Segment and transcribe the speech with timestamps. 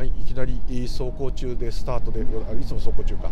[0.00, 3.30] はいいきなり走行中でスタートであいつも走行中か。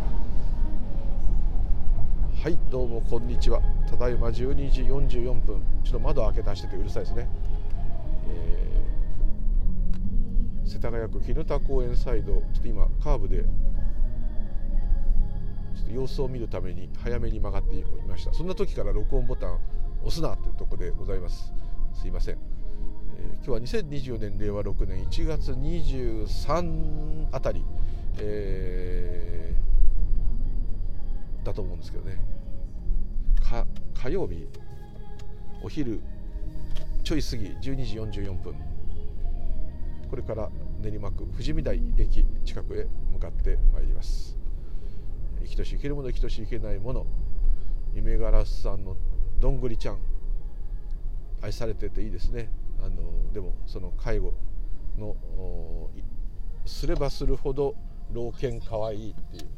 [2.43, 3.63] はいどうもこんにちは。
[3.89, 7.27] ただいま12時44分ちょっと窓開け出しててうるさいですね、
[8.29, 12.35] えー、世田谷区絹田公園サイド。
[12.35, 13.47] ちょっと今カーブでちょ
[15.85, 18.35] っと様子を見るために早めに曲がっていました。
[18.35, 19.59] そんな時から録音ボタン
[20.03, 21.55] 押すなっていうとこでございます。
[21.95, 22.58] すいません。
[23.19, 27.65] え、今日は2024年令和6年1月23あたり、
[28.19, 32.19] えー、だと思うんですけどね。
[33.95, 34.47] 火曜日
[35.63, 36.01] お昼
[37.03, 38.55] ちょい過ぎ12時44分。
[40.09, 44.37] これから練馬区富士見台駅近くへ向かってまいります。
[45.41, 47.07] 生きとし生けるもの生きとし生けないもの。
[47.95, 48.97] 夢ガラスさんの
[49.41, 49.99] どんぐりちゃん。
[51.41, 52.51] 愛されてていいですね。
[52.81, 54.35] あのでもその介護
[54.97, 55.17] の
[56.65, 57.75] すればするほど
[58.13, 59.49] 老犬かわいいっていう、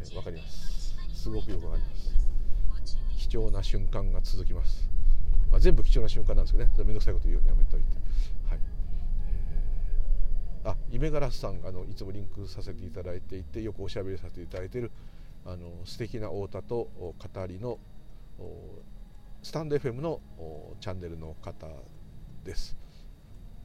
[0.00, 0.96] えー、分かります。
[1.12, 2.96] すごくよく分かります。
[3.16, 4.88] 貴重な瞬間が続きます、
[5.50, 6.70] まあ、全部貴重な瞬間なんですけどね。
[6.74, 7.96] それめんどくさいこと言うのやめといて。
[8.48, 8.60] はい、
[9.28, 14.92] えー、あ夢ガラスさんあのいつもリンクさせていただいていてよくおしゃべりさせていただいている
[15.44, 17.14] あの素敵な太田と語
[17.46, 17.78] りの
[19.42, 20.20] スタンド FM の
[20.80, 21.66] チャンネルの方
[22.46, 22.76] です。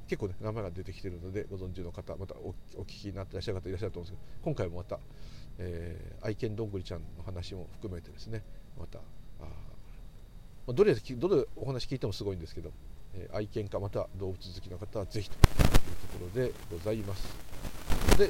[0.08, 5.00] 結構ね名前が出てきてるのでご存知の方またお聞きになってらっしゃる方いらっしゃると思うんですけど今回もまた、
[5.58, 8.44] えー、愛犬どんぐりちゃんの話も含めてですね
[8.78, 9.00] また
[10.68, 12.72] あどれどれお話聞いてもすごいんですけど、
[13.14, 15.48] えー、愛犬かまた動物好きの方はぜひというと
[16.20, 17.34] ころでございます。
[18.18, 18.30] で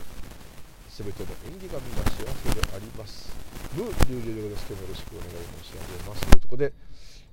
[0.91, 3.31] 全ての演技がみんな幸せであります。
[3.75, 4.72] ルールールでございます。
[4.72, 5.31] 今日もよろしくお願い
[5.63, 6.22] 申し上げます。
[6.22, 6.73] というところで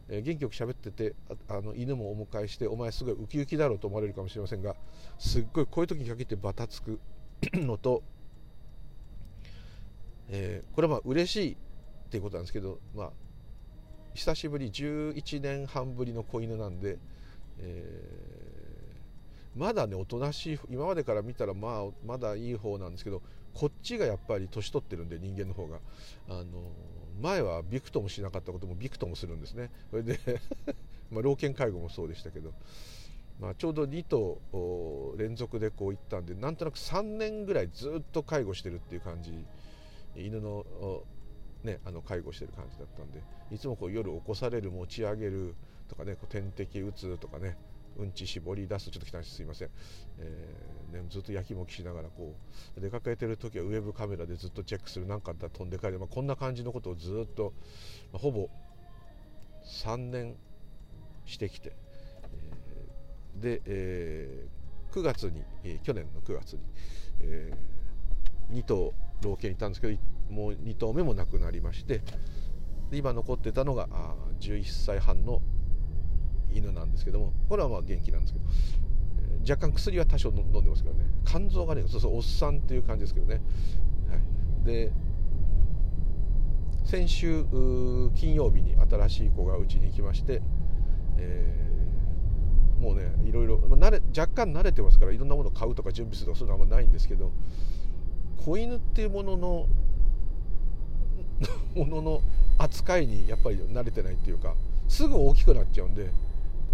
[0.09, 1.15] え、元気よく喋ってて
[1.49, 4.75] あの犬もお迎えしてお前すごいウキウキだろうと思われるかもしれませんが
[5.19, 6.99] すっごいこういう時に限ってバタつく
[7.55, 8.03] のと、
[10.31, 11.57] えー、これはまあ嬉しいっ
[12.11, 13.11] ていうことなんですけど、まあ、
[14.15, 16.99] 久しぶり11年半ぶりの子犬なんで、
[17.59, 23.21] えー、まだねおとなしい今までから見たらまあまだいい方なんですけど
[23.53, 25.79] こっちがやっぱり年取ってるんで人間の方が。
[26.29, 26.45] あの
[27.21, 29.71] 前はびくともしなかったこともびくともするんですね。
[29.91, 30.19] それで
[31.11, 32.53] まあ老犬介護もそうでしたけど、
[33.41, 39.33] まあ、ちょうど2頭連続でこう行ったんでなんとなく3年ぐらいずっと介護してるっていう感じ。
[40.17, 40.65] 犬の,、
[41.63, 45.55] ね、あの介護してる感じだったんでいつもこう夜起こされる持ち上げる
[45.89, 47.57] とかねこう点滴打つとかね
[47.99, 49.43] うんち絞り出すちょっと汚いす。
[49.43, 49.71] いません、
[50.19, 52.35] えーね、ずっとやきもきしながらこ
[52.77, 55.07] う出かけてる時はウェブカメラでずっとチェックする。
[55.07, 57.53] 何かあったら飛んで帰る、まあ、こんな感じのことをずっと、
[58.13, 58.49] まあ、ほぼ
[59.65, 60.37] 3年
[61.27, 61.73] してきて、
[62.33, 66.61] えー、で、えー、9月に、えー、去年の9月に、
[67.21, 69.99] えー、2頭老犬いたんですけど
[70.31, 72.01] もう2頭目も亡くなりまして
[72.93, 75.43] 今残ってたのがあ11歳半の
[76.59, 78.45] 犬なんですけどもこれはまあ元気なんですけど、
[79.51, 81.05] 若干薬は多少飲んでますからね。
[81.25, 83.41] 肝臓がねそうそうおっさんっていう感じですけどね、
[84.09, 84.93] はい、で
[86.85, 87.45] 先週
[88.15, 90.41] 金曜日に新しい子がうちに来まして、
[91.19, 97.31] えー、もうねいろいろ、まあ、慣れ若干慣れてますからいろんなものを買うとか準備するとかそういうのはあんまないんですけど
[98.43, 99.67] 子犬っていうものの
[101.77, 102.23] ものの
[102.57, 104.55] 扱いにやっぱり慣れてないっていうか
[104.89, 106.11] すぐ大きくなっちゃうんで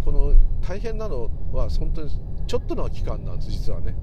[0.04, 0.34] この
[0.66, 2.10] 大変なのは本当に
[2.46, 3.96] ちょっとの期間なんです実はね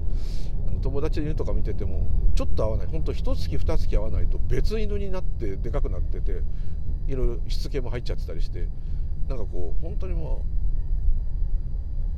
[0.82, 6.42] 友達の犬とか見ててもちょっと合わない本当一月二月合わないと別犬になってでかくなってて
[7.06, 8.68] いろいろしつけも入っちゃってたりして
[9.28, 10.44] なんかこう本当にも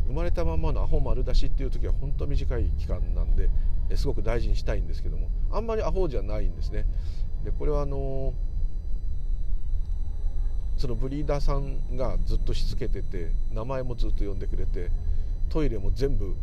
[0.06, 3.50] う生まれたままのアホ丸出しっていう時は本当短い期間なんで
[3.96, 6.86] すごく大事にしたいんですけどもあんまりアホじゃないんですね。
[7.44, 8.53] でこれはあのー
[10.76, 14.90] そのブリーダーさんがずっとしつけてて名前もずっと呼んでくれて
[15.48, 16.34] トイレも全部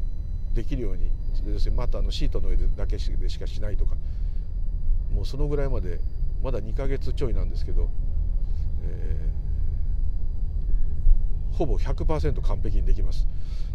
[0.53, 1.09] できるように
[1.45, 3.95] 要するにまたあのシートの上でだけでしかしないとか
[5.13, 5.99] もうそのぐらいまで
[6.43, 7.89] まだ2ヶ月ちょいなんですけど、
[8.83, 13.27] えー、ほぼ100%完璧にできます。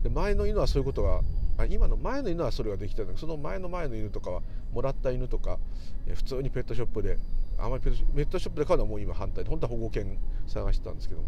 [0.03, 1.21] で前の犬はそういうことが
[1.59, 4.43] あ今の前の犬はそれができたんだけどその前の前の犬とかは
[4.73, 5.59] もらった犬とか、
[6.07, 7.19] え普通にペットショップで
[7.59, 11.25] あまりペットショップで買うのはもう今反対で本当は保護犬探してたんですけど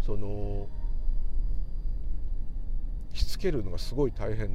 [0.00, 0.66] その
[3.12, 4.50] しつけるのがすごい大変。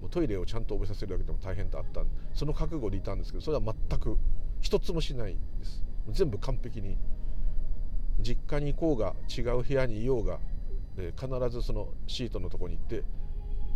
[0.00, 4.16] もうトイレをちゃんと覚えさせるだけでも大変だったその覚悟でいたんですけどそれは全く
[4.62, 5.84] 一つもしないです。
[6.10, 6.96] 全部完璧に。
[8.22, 10.40] 実家に行こうが違う部屋にいようが
[11.18, 13.02] 必ずそのシートのとこに行って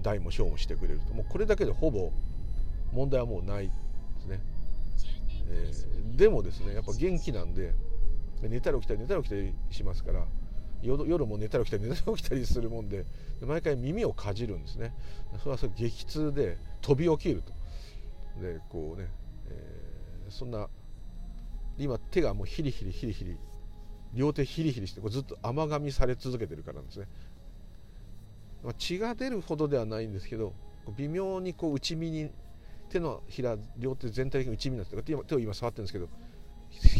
[0.02, 1.14] 大も小もしてくれると。
[1.14, 2.10] もうこれだけでほぼ
[2.92, 3.72] 問題はもうないで
[4.20, 4.40] すね、
[5.48, 7.74] えー、でもですねやっぱ元気なんで
[8.42, 10.26] 寝たり起きたり寝たり起きたりしますから
[10.82, 13.06] 夜も寝たり起きたり寝たり起きたりするもんで
[13.40, 14.94] 毎回耳をかじるんですね。
[15.38, 17.52] それはそれ激痛で飛び起きると。
[18.40, 19.08] でこうね、
[19.48, 20.68] えー、そんな
[21.78, 23.36] 今手がもうヒリヒリヒリヒリ
[24.12, 27.06] 両手ヒリヒリしてこれずっと甘噛みされ続けてるからなんですね、
[28.62, 30.52] まあ、血が出るほどではないんですけど
[30.96, 32.30] 微妙にこう内身に
[32.94, 36.08] 手のひら両手全体的に内身になって手を今触ってるんですけど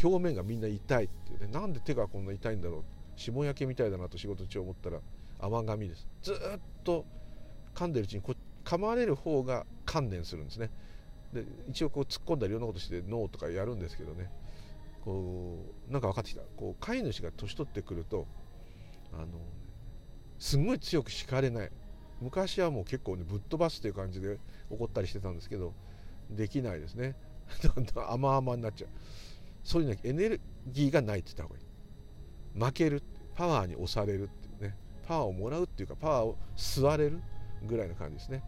[0.03, 1.47] 表面がみんな痛いっていうね。
[1.53, 2.83] なんで手がこんな痛いんだろう
[3.15, 4.99] 霜焼けみたいだなと仕事中思ったら
[5.39, 6.09] 甘噛みです。
[6.21, 6.37] ずっ
[6.83, 7.05] と
[7.77, 10.71] 噛んでるうちにこ噛まれる方が観念するんですね。
[11.33, 14.33] で一応こう突っ込んだりいろんなことしてノーとかやるんですけどね。
[15.05, 15.59] こ
[15.89, 16.43] うなんか分かってきた。
[16.57, 18.27] こう飼い主が年取ってくると
[19.13, 19.27] あの
[20.41, 21.71] すんごい強く叱れない。
[22.21, 24.39] 昔はもう結構ねぶっ飛ばすという感じで
[24.71, 25.73] 怒ったりしてたんですけど
[26.31, 27.15] できないですね。
[27.63, 28.91] だんだん甘々になっちゃう。
[29.63, 31.65] そういうねエネルギーがないって言った方がいい。
[32.67, 33.03] 負ける
[33.35, 34.77] パワーに押されるっていうね。
[35.07, 37.21] パワーをもらうっていうかパワーを吸われる
[37.67, 38.43] ぐらいの感じですね。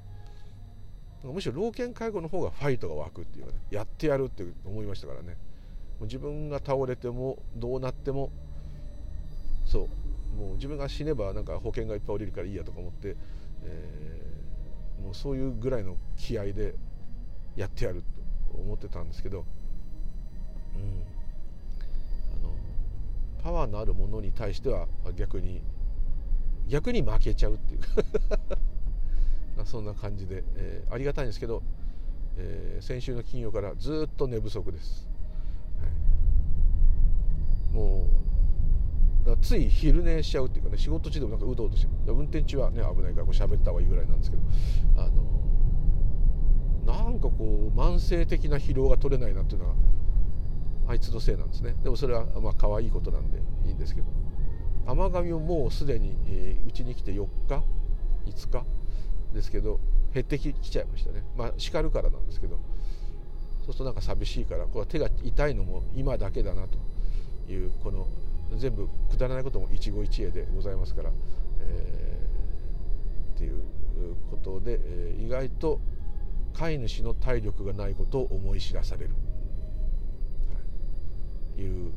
[1.23, 5.37] むしろ老犬介護の方がファイトが湧くっていうかねやってやるって思いましたからね。
[6.03, 8.31] 自分が倒れてもどうなっても
[9.65, 9.89] そう。
[10.37, 13.17] もう自分が死ねばなんか保険がいっぱい降りるからいいやとか思って、
[13.67, 16.75] え、もうそういうぐらいの気合で
[17.57, 18.03] やってやる
[18.51, 19.45] と思ってたんですけど、
[20.75, 21.03] うん、
[22.39, 22.55] あの
[23.43, 24.87] パワーのあるものに対しては
[25.17, 25.63] 逆に
[26.69, 27.81] 逆に負けちゃうっていう。
[29.65, 31.63] そんな感じで、えー、ありがたいんですけど、
[32.37, 35.09] えー、先週の金曜からずっと寝不足です、
[35.81, 35.89] は
[37.73, 38.26] い、もう
[39.41, 44.43] つい昼寝しちゃうっていうかね仕事中でもなんかうどうとして運転中はね危ないからこう喋った方がいいぐらいなんですけど
[44.97, 45.37] あの
[46.87, 49.75] なんかこう慢性的な疲労が取れないなっていうのは
[50.89, 51.75] あいつのせいなんですね。
[51.83, 54.07] でもそれはまあ可愛いことなんでいいんですけど。
[54.89, 56.13] 甘噛みをもうすでに
[56.69, 57.65] うち、えー、に来て4日
[58.27, 58.65] 5日
[59.35, 59.81] ですけど
[60.15, 61.25] 減ってきちゃいましたね。
[61.37, 62.61] まあ叱るからなんですけど。
[63.67, 66.79] そうするとなんか寂しいからこれ手が痛いのも今だけだなと
[67.53, 68.07] いうこの
[68.55, 71.11] 全部くだらないことも一期一会でございますから、
[71.61, 73.63] えー、っていう
[74.31, 75.81] ことで、えー、意外と
[76.55, 79.15] 飼い主の体力がないことを思い知らされる、は
[81.59, 81.93] い、いう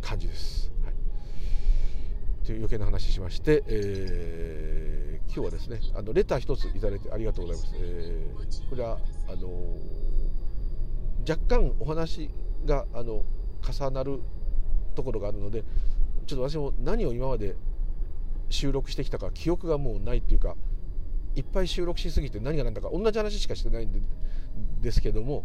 [0.00, 0.70] 感じです。
[0.84, 0.94] はい、
[2.46, 5.00] という余計な話しまして、えー
[5.32, 8.98] 今日はですねあのレター一ついいてありがとうございます、えー、これは
[9.28, 9.48] あの
[11.28, 12.30] 若干お話
[12.66, 13.22] があの
[13.62, 14.20] 重なる
[14.94, 15.64] ところがあるので
[16.26, 17.56] ちょっと私も何を今まで
[18.48, 20.56] 収録してきたか記憶がもうないっていうか
[21.36, 24.00] いっぱい収録しすぎて何が何だか同じ話しかしてないんで
[24.80, 25.44] ですけども、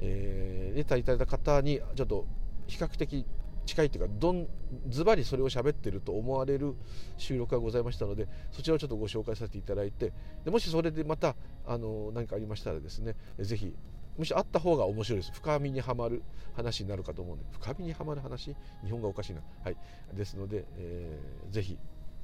[0.00, 2.26] えー、レターいただいた方にちょっと
[2.66, 3.24] 比較的
[3.64, 4.46] 近いというかどん
[4.88, 6.74] ズバリそれを喋ってると思われる
[7.16, 10.12] 収録がございましたのでそちらをちょっとご紹介させていただいて
[10.44, 11.34] でもしそれでまた
[11.66, 13.74] あの何かありましたらですね是非
[14.18, 15.32] むしろあった方が面白いです。
[15.32, 16.22] 深みにはまる
[16.54, 17.44] 話になるかと思うんで。
[17.52, 18.54] 深みにはまる話？
[18.82, 19.42] 日本がおかしいな。
[19.62, 19.76] はい。
[20.14, 21.76] ですので、えー、ぜひ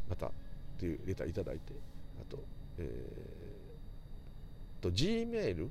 [0.09, 0.31] また
[0.79, 1.75] というレターいただいて。
[2.21, 2.39] あと
[2.79, 5.71] えー、と G メール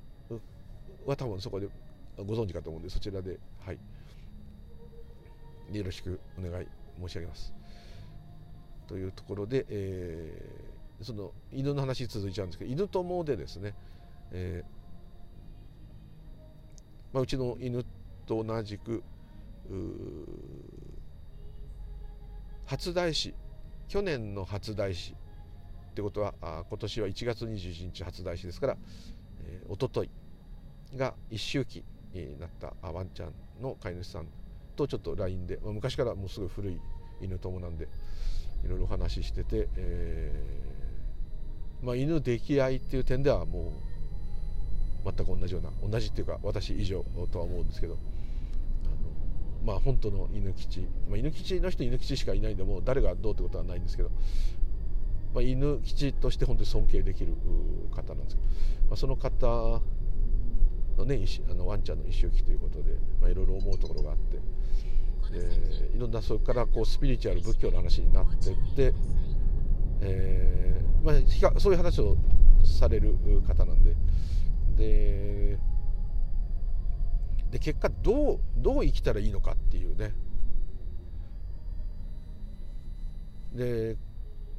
[1.06, 1.68] は多分そこで
[2.18, 3.80] ご存知かと思うんでそちらではい。
[5.76, 6.68] よろしくお願い
[7.00, 7.54] 申し上げます。
[8.88, 13.74] というところで、えー、その犬の話続いちゃうんですけど犬友でですね、
[14.32, 14.81] えー
[17.14, 17.86] まあ、うちの犬
[18.26, 19.04] と同じく
[22.66, 23.34] 初大師
[23.88, 25.14] 去年の初大師
[25.92, 28.78] ってことはあ今年は1月21日初大師ですから、
[29.44, 34.28] えー、一昨日が一周期になったあワンちゃんの飼い主さん
[34.76, 36.80] とちょっと LINE で、まあ、昔からもうすごい古い
[37.22, 37.90] 犬友なんで
[38.64, 43.91] いろいろお話ししてて、えー、まあ、犬溺愛っていう点ではもう
[45.04, 47.98] 全く同じような同じっていうか私以上とは思うんですけど。
[48.86, 54.10] あのまあ本当の犬吉、まあ、犬吉の人犬吉しかいないんでもう誰がどうってことはないんですけど、
[55.36, 57.34] まあ、犬吉として本当に尊敬できる
[57.96, 58.48] 方なんですけど、
[58.88, 59.82] まあ、その方
[60.98, 64.40] のねあのワンちゃんの一周期ということで、まあ、いろいろ思うところがあって。
[65.32, 65.40] で
[65.96, 68.94] いろんなそこからこうスピリチュアル仏教の話になってって、
[70.02, 72.18] えーまあ、そういう話を
[72.66, 73.16] される
[73.48, 73.96] 方なんで。
[74.78, 75.58] で
[77.52, 80.14] で結果どうどう生きたらいいのかっていうね
[83.54, 83.98] で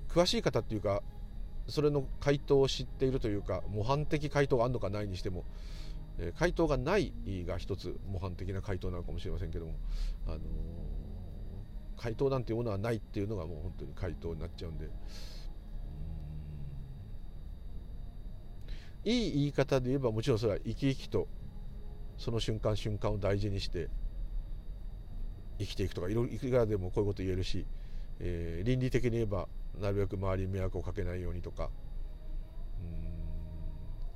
[0.08, 1.02] 詳しい方っていうか
[1.68, 5.44] それの回答を知っているというか模範的回答があるのかないにしても、
[6.36, 7.12] 回答がない
[7.46, 9.74] が一つ模範的な回答なのかもしれませんけども、
[10.26, 10.40] あのー、
[11.96, 14.88] 回答なんていうものはないっていうのがもう本当に回答になっちゃうんで。
[19.04, 21.28] いい言い方で言えばもちろんそれは生き生きと
[22.18, 23.88] その瞬間瞬間を大事にして
[25.58, 27.66] 生きていくとかいろいくらでもこういうこと言えるし、
[28.20, 29.48] えー、倫理的に言えば
[29.80, 31.70] なるべく周りに迷惑をかけないようにとか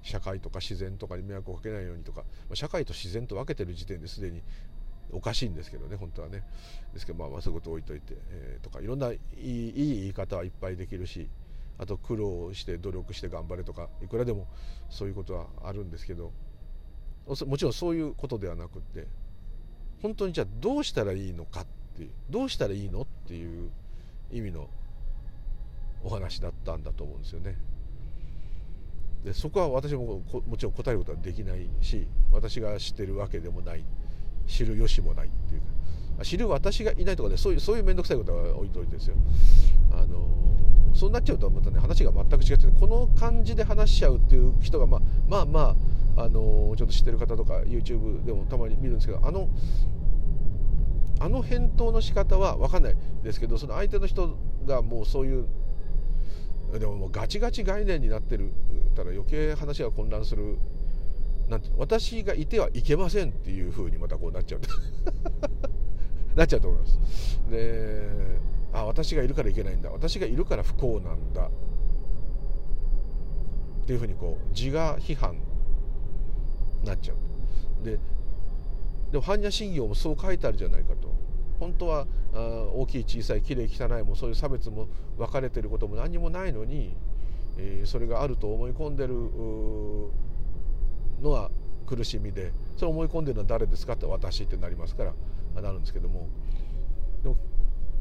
[0.02, 4.40] 社会とか自然とかに迷惑をかけないようにとか、まあ、社会と自然と分けてる時点ですでに
[5.10, 6.44] おかしいんですけどね本当はね。
[6.92, 11.28] ですけどまあそういうこと置いといて、えー、とかいろんないい言い方はいっぱいできるし
[11.78, 14.46] あと苦労して努力して頑張れとかいくらでも
[14.88, 16.32] そういうことはあるんですけど
[17.26, 19.06] もちろんそういうことではなくって
[20.00, 21.66] 本当にじゃあどうしたらいいのかっ
[21.96, 23.70] ていうどうしたらいいのっていう
[24.30, 24.68] 意味の
[26.02, 27.58] お話だったんだと思うんですよね。
[29.24, 33.84] でそこは私ももちろん答えることはできないし私が知ってるわけでもない
[34.46, 35.66] 知る由もないっていうか
[36.22, 39.16] 知る私がいないとかでそういうそういう面倒くさいことは置いといてですよ。
[39.92, 40.28] あの
[40.94, 45.76] そうなっちゃうとまたね話が全く違ってこの感じで話しちゃうっていう人がまあまあま
[46.16, 49.50] あ、あのちょっと知ってる方とか YouTube でもたまに見るんですけどあの
[51.18, 55.46] あの返答の仕方は分かんないですけどその相手の人がもうそういう
[56.78, 58.52] でももうガチガチ概念になってる
[58.94, 60.58] たら余計話が混乱する
[61.48, 64.60] なんて私がいてはいけませんっていうふうにまたこうなっちゃう
[66.36, 67.40] なっちゃうと思います。
[67.50, 68.08] で
[68.72, 69.90] あ私がいるからいけないんだ。
[69.90, 71.46] 私がいるから不幸なんだ。
[71.46, 71.50] っ
[73.86, 75.36] ていうふうにこう自我批判
[76.84, 77.84] なっちゃう。
[77.84, 77.98] で
[79.12, 81.08] でも般若心経もそう書いてあるじゃないかと。
[81.58, 82.38] 本当はあ
[82.74, 86.94] 大きい小さいきれい汚いもそういう差別も分かれてることも何にもないのに、
[87.56, 89.14] え、それがあると思い込んでる
[91.22, 91.50] のは
[91.86, 95.14] 苦しみでそれ思い込んでるのは誰ですかって私ってなりますから。
[95.60, 96.28] なるんですけども。
[97.22, 97.36] でも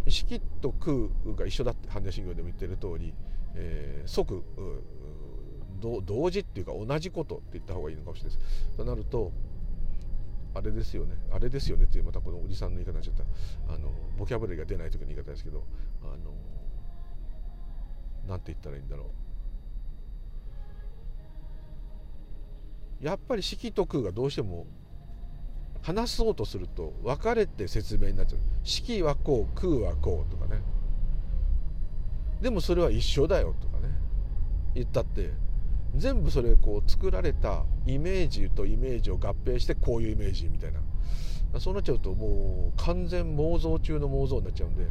[0.07, 3.13] 式と空が一緒だって般若心経でも言ってる通り、
[3.55, 4.43] えー、即
[5.79, 8.77] 同時っていうか同じことって言った方がいいのかもしれないです。
[8.77, 9.31] となると
[10.53, 11.15] あれですよね。
[11.31, 13.15] あれですよねっていうまたこのおじさんの言い方になっちゃっ
[13.67, 13.73] た。
[13.73, 15.63] あのボキャブラリーが出ない時の言い方ですけど
[16.03, 16.33] あの
[18.29, 19.11] なんて言ったらいいんだろ
[23.01, 23.05] う。
[23.05, 24.65] やっぱり式と空がどうしても
[25.85, 28.39] 話そうとすると分かれて説明になっちゃう。
[28.63, 30.63] 式はこう空はこうとかね。
[32.41, 33.93] でもそれは一緒だよとかね。
[34.73, 35.31] 言ったって
[35.93, 40.79] 全部それこう作られたイメージとイメージを合併してこういうイメージみたいな。
[41.59, 44.87] そうなっちゃうともう完全妄想中の妄想になっちゃうんで。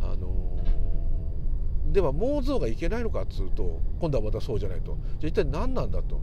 [0.00, 4.96] あのー、では妄想がいけないのかっつうと今度はまたそうじゃないと。
[5.18, 6.18] じゃあ一体何なんだと。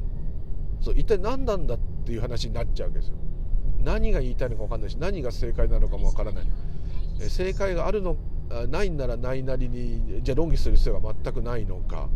[0.82, 3.15] そう一体何なんだっていう話になっちゃうわけですよ。
[3.86, 6.46] 何が言いたいのか分かんないし何が正解なのかも分からない。
[7.30, 8.18] 正解があるの
[8.70, 12.10] ないんならないなりにじゃあ論議する必要が全くないのか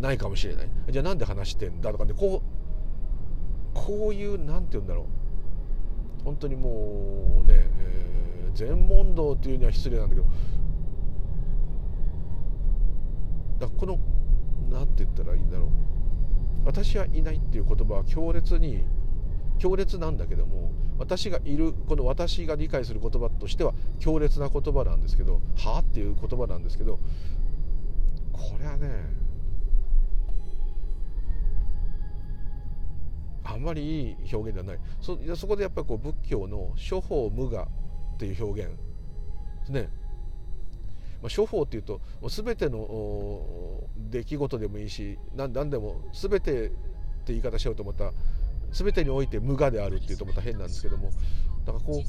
[0.00, 0.68] ないかもしれない。
[0.90, 6.24] じゃあなんで話してんだとかねこうこういう何て言うんだろう。
[6.24, 10.26] 本当にもうね、えー、全問答っていうには失礼なんだけど。
[13.58, 13.98] だこの
[14.70, 15.68] 何て言ったらいいんだろう。
[16.64, 18.84] 私はいないっていう言葉は強烈に
[19.58, 20.70] 強烈なんだけども
[21.02, 27.00] 私がいるこの私が理解する言葉としては強烈な言葉なんですけど「はあ?」っていう言葉なんですけど
[28.32, 28.88] これはね
[33.42, 37.68] あんまりいい表現ではないそそこでやっぱりこう仏教の諸法無我
[38.14, 38.76] っていう表現で
[39.66, 39.88] すね、
[41.20, 46.70] まあ、諸法っていうと全ての出来事でもいいし何でも全てっ
[47.24, 48.12] て言い方しようと思った
[48.72, 51.10] 全てにおいて無我であるっていうとまた変なんですけども
[51.64, 52.02] だかこ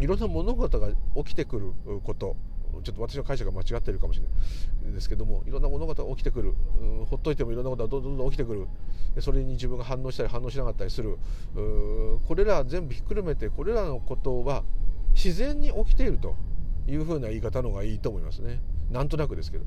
[0.00, 2.36] ういろんな物事が起きてくること
[2.82, 8.66] ちょっと私の解釈が間違ってるかもしれないですけどもいろんな物事が起きてくる、うん、ほっといてもいろんなことがどんどんどん起きてくる。
[9.14, 11.16] でそれに自分が反応したり反応しなかったりする。
[11.54, 14.62] これら全部ひっくるめてこれらのことは
[15.14, 16.36] 自然に起きていると
[16.86, 18.60] いうふうな言い方の方がいいと思いますね。
[18.90, 19.64] なんとなくですけど。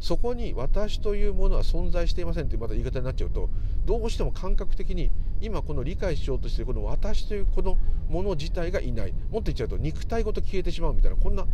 [0.00, 3.48] そこに私というものは存在していませんというまた言い方になっちゃうと
[3.84, 7.76] どうしても感覚的に今この理解しようとしているこの私というこの
[8.08, 9.12] もの自体がいない。
[9.12, 11.46] もっと言っちゃうと肉体ごと消えてしまうみたいなこんな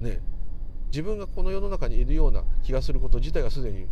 [0.00, 0.20] ね
[0.88, 3.86] 自分がこの世の中にいるような気がすること自体がすでにい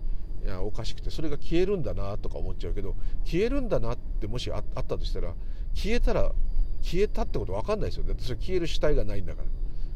[0.47, 5.35] やおかしくてそれが消えるんだなとか思っちゃうけど消えるんだなってもしあったとしたら
[5.75, 6.33] 消えたら
[6.81, 8.05] 消えたってこと分かんないですよ。
[8.05, 9.49] だってそれ消える主体がないんだから。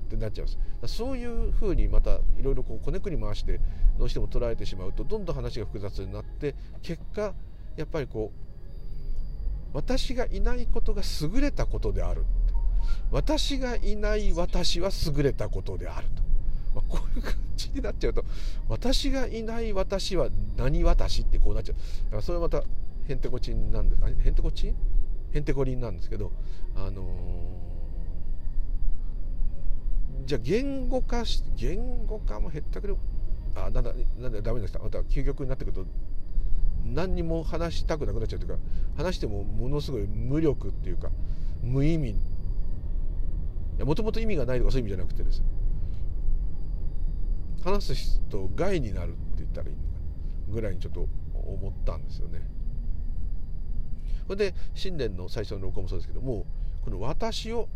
[0.06, 0.96] ってなっちゃいます。
[0.96, 3.60] そういうふうにまたいろいろこうこねくり回して
[3.98, 7.34] どうしても捉えてしまうとどんどん話が複雑になって結果
[7.76, 12.24] やっぱりこう私がいないことが優れたことである
[13.10, 16.22] 私がいない私は優れたことであると、
[16.74, 18.24] まあ、こういう感じになっちゃうと
[18.68, 21.76] 私がいない私は何私ってこうなっちゃう。
[22.04, 22.62] だからそれはまた
[23.08, 24.74] へんてこちんなんですへんてこちん？
[25.32, 26.32] へんてこりんなんですけど
[26.74, 27.04] あのー、
[30.24, 32.94] じゃあ言語化し言語化もへったくれ
[33.54, 35.86] あなんだなんだダメでしたまた究極になってくると
[36.84, 38.58] 何にも話したくなくなっちゃうというか
[38.96, 41.10] 話してもものすごい無力っていうか
[41.62, 42.16] 無意味
[43.84, 45.42] もともと意味がないとかそういう意味じゃなくてです
[47.62, 49.88] 話す人害になるって言ったらいいのか
[50.48, 52.40] ぐらいにちょっと思ったんですよね。
[54.26, 56.46] それで新年の最初の録音もそうですけども
[56.82, 57.68] この私を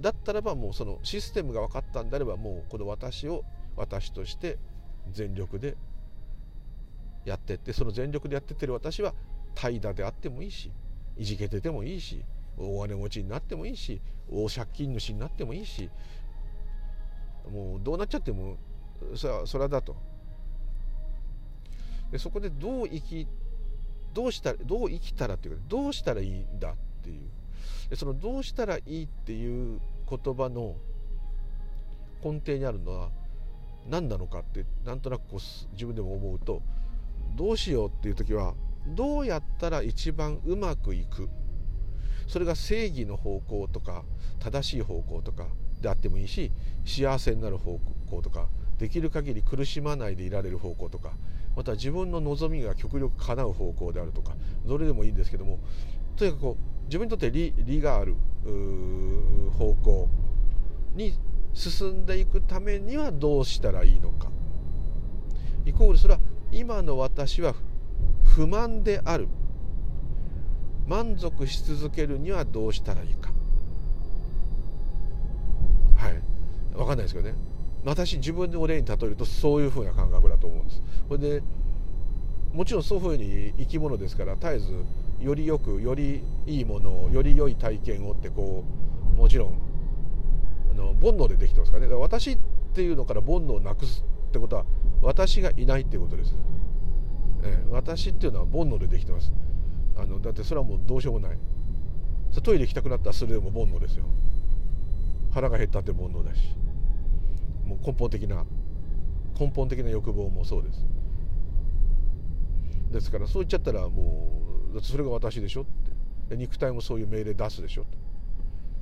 [0.00, 3.44] だったらばもうそのシステムが分かったんであればもうこの私を
[3.76, 4.58] 私として
[5.12, 5.76] 全力で
[7.24, 9.14] やってってその全力でやってってる私は
[9.54, 10.70] 怠惰であってもいいし
[11.16, 12.22] いじけててもいいし
[12.56, 14.00] 大金持ちになってもいいし
[14.30, 15.90] 大借金主になってもいいし
[17.50, 18.56] もうどうなっちゃっても
[19.14, 19.96] それはそれだと。
[22.10, 23.26] でそこでどう生き
[24.14, 27.37] どうしたらどう生きたらっていうかどうしたらいいんだっていう。
[27.94, 30.76] そのどうしたらいいっていう言葉の
[32.22, 33.10] 根底にあるのは
[33.88, 36.62] 何なのかってなんとなくこう自分でも思うと
[37.36, 38.54] どうしようっていう時は
[38.86, 41.28] どうやったら一番うまくいく
[42.26, 44.04] それが正義の方向とか
[44.38, 45.46] 正しい方向とか
[45.80, 46.50] であってもいいし
[46.84, 47.78] 幸せになる方
[48.10, 48.48] 向とか
[48.78, 51.12] できる限り苦しまないでいられる方向とか
[51.56, 54.34] また自分の望みが極力叶う方向であるとか
[54.64, 55.58] どれでもいいんですけども
[56.16, 58.16] とにかくこう自分にとって利利がある
[59.58, 60.08] 方向
[60.94, 61.14] に
[61.52, 64.28] 進んでいくためにはどうしたらいいのか。
[65.64, 67.54] イコールそれは今の私は
[68.22, 69.28] 不満である。
[70.86, 73.30] 満足し続けるにはどうしたらいいか。
[75.96, 76.22] はい。
[76.72, 77.34] 分かんないですけどね。
[77.84, 80.82] 私自分の例に例えるとそういうふうな感覚だと思うんです。
[81.08, 81.42] これで
[82.54, 84.84] もちろんそういうふうに生き物ですから絶えず
[85.20, 88.64] よりよくよりいいものをより良い体験をってこ
[89.14, 89.58] うもちろん
[90.70, 91.88] あの煩悩でできてますからね。
[91.88, 92.38] だから私っ
[92.74, 94.64] ていうのから煩悩をなくすってことは
[95.02, 96.34] 私がいないっていうことです、
[97.42, 99.32] えー、私っていうのは煩悩でできてます。
[99.96, 101.38] あのだってそれはもうどうしようもない。
[102.42, 104.04] トイレ行きたくなったらそれでも煩悩ですよ。
[105.32, 106.54] 腹が減ったって煩悩だし。
[107.64, 108.44] もう根本的な
[109.38, 110.86] 根本的な欲望もそうです。
[112.92, 115.98] ですからそう言っちゃったらもうだってそれが私でしょって。
[116.36, 117.86] 肉体もそういう命令出すでしょ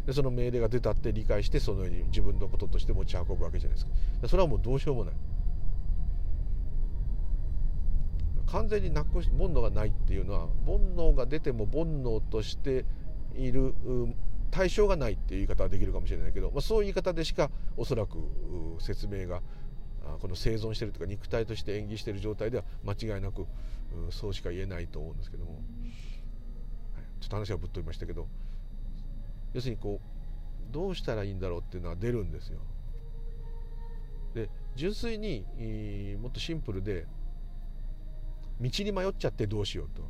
[0.05, 3.87] でその命令が出たって理解してそのように自分のこととして持ち運ぶわけじゃないです
[4.20, 4.29] か。
[4.29, 5.14] それはもうどうしようもない。
[8.46, 12.85] 完全になくし煩悩がないっていうのは煩悩が出ても煩悩として
[13.37, 13.75] いる
[14.53, 18.18] 対象がないっていう言い方はできるかもしれないけど、まあ、そういう言い方でしかおそらく
[18.79, 19.42] 説明が
[20.20, 23.46] この生存してるというか肉体として演技している状態では間違いなく
[24.11, 25.62] そうしか言えないと思うんですけども、はい、
[27.20, 28.27] ちょっと話がぶっ飛びましたけど。
[29.55, 32.59] 要するにこうどうしたらいいんだろうっていうのは出るんですよ。
[34.35, 35.46] で純粋に
[36.20, 37.07] もっとシンプルで
[38.61, 40.03] 道に迷っちゃってどうしようと。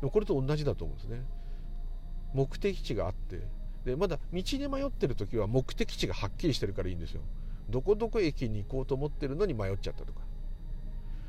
[0.00, 1.26] でもこれと同じだと思うんですね。
[2.32, 3.46] 目的地があって。
[3.84, 7.20] でまだ道に迷ってる時は目的地がはっきりしてるからいいんですよ。
[7.68, 10.20] どこどこ駅に行こうと思ってるのに迷っちゃったとか。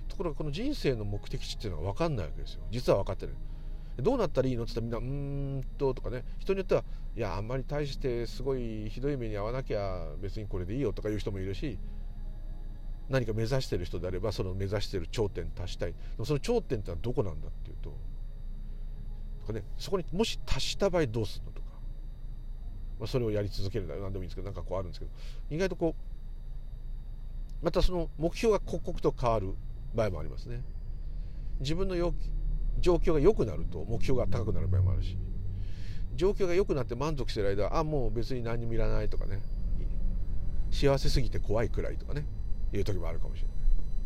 [0.10, 2.62] ところがこの人生の目的地っていうのが分かんないわけですよ。
[2.72, 3.36] 実は分かってる
[3.98, 4.64] どうなったらいいの？
[4.64, 6.24] って言ったらみんな「うーんと」とかね。
[6.40, 6.84] 人によっては
[7.16, 11.78] いやあんまり大してすごいひどい目に遭わなきゃ別にこれでいいよとかいう人もいるし
[13.10, 15.92] 何か目指してる人であればその目指してる頂点に達したい。
[15.92, 17.90] でもその頂点ってのはどこなんだっていうと
[19.42, 21.68] とか、ね、そこにもし達した場合どうするのとか、
[23.00, 25.12] まあ、それをやり続けるな何でもいいんですけどなんかこうあるんですけど。
[25.50, 25.96] 意外とこ
[27.62, 29.56] うまたその目標が刻々と変わる。
[29.96, 30.62] 場合もありますね。
[31.60, 31.96] 自分の
[32.80, 35.18] 状況が良くなると目標が高くなる場合もあるし
[36.16, 39.42] 状況が良くなって満足してる間はあもう別に何にもいらないとかね
[40.72, 42.26] 幸せすぎて怖いくらいとかね
[42.74, 43.54] いう時もあるかもしれな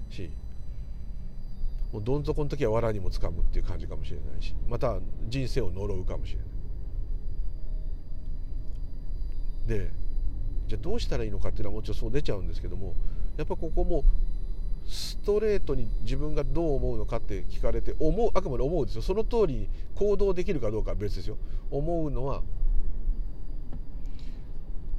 [0.10, 0.32] いし
[1.92, 6.44] もうどん底の時は藁にもつかむっていう感じかもしれないしまた人生を呪うかもしれな
[9.76, 9.92] いで
[10.68, 12.96] じゃあどうしたらいいのかっていうのはもちろんそう出ちゃうんですけども
[13.38, 14.04] やっぱここも
[14.86, 21.38] ストレートに自分がどう思うのかって聞かれて思うあくまで思うですよその通り行動できるかどうかは別ですよ
[21.72, 22.42] 思うのは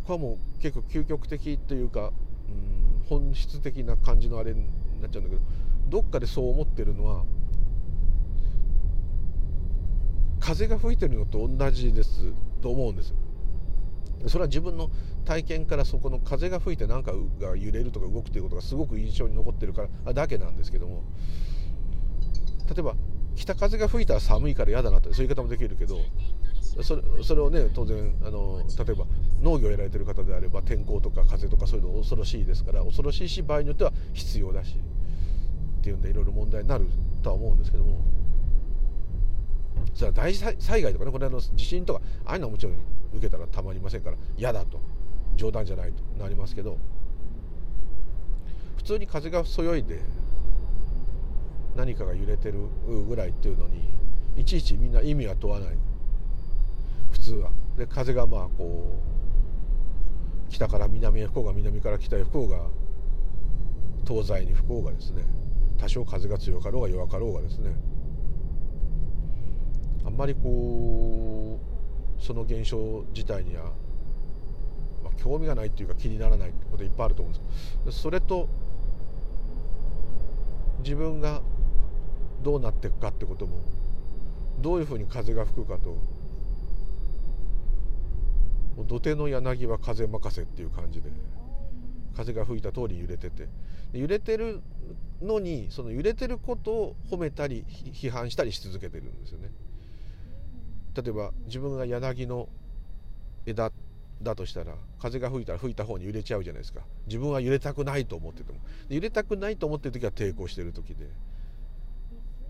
[0.04, 2.12] これはもう結構究極的というか、
[2.48, 4.66] うん、本質的な感じのあれに
[5.00, 5.42] なっちゃうんだけど
[5.88, 7.24] どっかでそう思ってるのは
[10.40, 13.14] 風が吹いてるのと同じですと思うんです。
[14.26, 14.90] それは自分の
[15.24, 21.02] 体験からそこの風が吹いて何かが揺れるとか動くということがすごく印象に残ってるからだけなんですけども。
[22.68, 22.94] 例えば
[23.36, 25.98] 北風が吹いたら寒いから嫌だなとそういう言い方もできるけど
[26.82, 29.04] それそれをね当然あの例えば
[29.42, 34.76] 農業をやられてる方であれば天候とか風とかそういうの恐ろしいですから恐ろしいし場合によっては必要だし
[35.80, 36.86] っていうんでいろいろ問題になる
[37.22, 38.00] とは思うんですけども。
[39.92, 42.76] それは大災害とかねこれあの地震とかああいうのはもちろん
[43.12, 44.80] 受けたらたまりませんから嫌だと。
[45.36, 46.78] 冗談じゃないとなりますけど
[48.76, 50.00] 普通に風がそよいで
[51.74, 52.58] 何かが揺れてる
[53.08, 53.88] ぐらいっていうのに
[54.36, 55.68] いちいちみんな意味は問わない。
[57.12, 57.50] 普通は。
[57.78, 58.98] で風がまあこ
[60.48, 62.58] う北から南へ吹こうが南から北へ吹こうが
[64.06, 65.24] 東西に吹こうがですね。
[65.78, 67.74] 多少風が強かろうが弱かろうがですね。
[70.04, 71.58] あんまりこ
[72.18, 73.72] うその現象自体には、
[75.22, 77.34] 興味がないっていうか気にならないこといっぱいあると思う
[77.82, 78.48] んですそれと
[80.80, 81.40] 自分が
[82.42, 83.58] どうなっていくかってことも
[84.60, 85.96] どういうふうに風が吹くかと
[88.86, 91.10] 土手の柳は風任せっていう感じで
[92.16, 93.48] 風が吹いた通り揺れてて
[93.92, 94.60] 揺れてる
[95.22, 99.50] のにその揺れてることを褒めたり批判したりし続けてるんですよね。
[100.96, 102.48] 例えば自分が柳の
[103.46, 103.72] 枝
[104.22, 106.80] だとしたら風が吹いたら吹いた方に揺れちゃうじゃないですか。
[107.06, 108.58] 自分は揺れたくないと思ってても。
[108.88, 111.08] 揺れたくないと思ってる時は抵抗してる時で。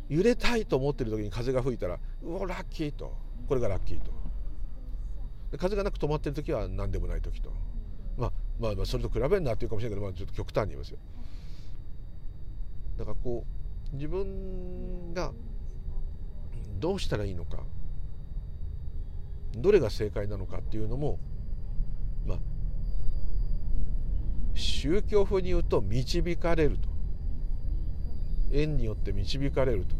[0.08, 3.12] 揺れたいと思ってる時に風が吹いたらうおラッキーと。
[3.48, 4.12] これがラッキーと。
[5.58, 7.52] 風がなく止まってる時は何でもない時と、
[8.16, 10.98] まあ、まあそれと比べるなっていうかもしれないけど、まあ、ちょっと極端に言いますよ。
[12.98, 13.44] だからこ
[13.92, 15.32] う自分が
[16.80, 17.58] どうしたらいいのか。
[19.56, 21.20] どれが正解なのかっていうのも
[22.26, 22.38] まあ
[24.54, 26.88] 宗教風に言うと導かれると。
[28.52, 29.96] 縁によって導かれると。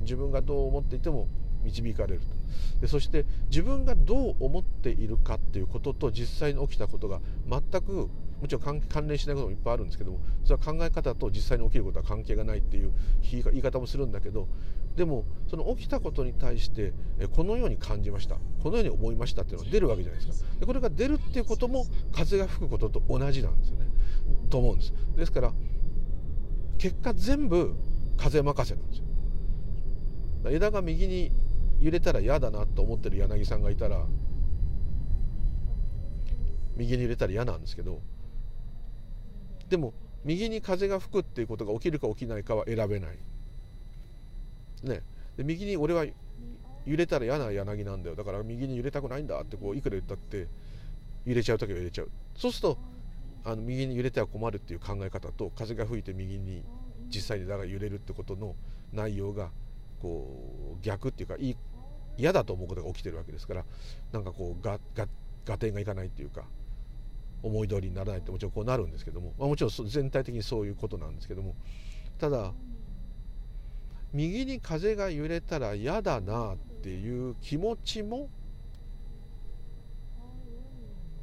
[0.00, 1.28] 自分がどう思っていても
[1.62, 2.26] 導かれると。
[2.80, 8.08] でそして自分がどう思っているかっていうことと実際に起きたことが全く
[8.40, 14.48] もちろん関連しないこともいっぱいあるんですけどもそれは考え方と実際に起きることは関係がないっていう言い方もするんだけど
[14.96, 16.92] でもその起きたことに対して
[17.32, 18.36] このように感じました。
[18.62, 20.50] このように思いましたっていうのが出るわけじゃないですか。
[20.58, 23.86] でこれが出るっていうことも風が吹くことと同じなんですよね。
[24.50, 24.92] と思うんです。
[25.16, 25.52] ですから
[26.78, 27.76] 結果全部
[28.16, 29.04] 風任せなんですよ。
[30.50, 31.30] 枝が右に
[31.80, 34.06] 揺れたら嫌だなと思ってる柳さんがいたら
[36.76, 38.02] 右に揺れたら嫌なんですけど
[39.70, 43.16] でも右に風が吹くっていうことが起きるか起きないかは選べない。
[44.82, 45.02] ね。
[45.36, 46.04] で右に俺は
[46.84, 48.16] 揺れたら嫌な柳なんだよ。
[48.16, 50.48] だから右に揺れたくないんだってこういくら言ったって
[51.24, 52.10] 揺れちゃう時は揺れちゃう。
[52.36, 52.78] そうすると
[53.44, 56.62] あの右に揺れては困るっていう考え方と風が吹いて右に
[57.08, 58.56] 実際にだが揺れるってことの
[58.92, 59.50] 内容が
[60.02, 61.36] こう逆っていうか
[62.18, 63.64] 嫌だと思うことが起きてるわけですから
[64.12, 64.78] なんかこう合
[65.58, 66.44] 点がいかないっていうか。
[67.42, 71.54] 思い通りにならないってもちろんこうなるんですけども、まあ、もちろん全体的にそういうことなんですけども
[72.18, 72.52] ただ
[74.12, 78.28] 右に風が揺れたら嫌だなっていう気持ちも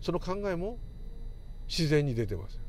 [0.02, 0.78] その考えも
[1.68, 2.62] 自然に出てます。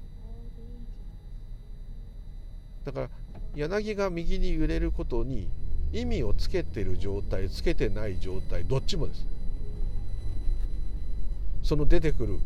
[2.85, 3.11] だから
[3.55, 5.49] 柳が右に揺れることに
[5.93, 9.25] 意味をつけてる状態つけてない状態どっちもです。
[11.63, 12.39] その出てくる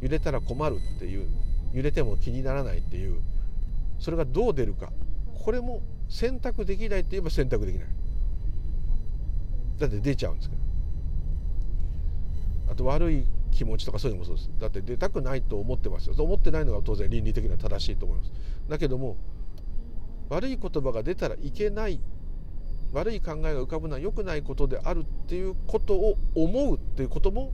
[0.00, 1.28] 揺れたら困るっていう
[1.72, 3.20] 揺れても気にならないっていう
[3.98, 4.92] それがどう出るか。
[5.44, 7.88] これも選択できないって言えば選択できない。
[9.78, 10.54] だって出ちゃうんですか
[12.66, 12.72] ら。
[12.72, 14.50] あと悪い気持ちとかそういうのもそうです。
[14.58, 16.14] だって出たくないと思ってますよ。
[16.18, 18.32] 思ってないのが当然倫理的には正しいと思います。
[18.68, 19.16] だけども
[20.28, 22.00] 悪い言葉が出たらいけない
[22.92, 27.52] 悪い考えが浮かぶのは良くないことであるっていうことを思うっていうことも